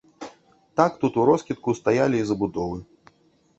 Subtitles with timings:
[0.81, 2.83] Так тут уроскідку стаялі і забудовы.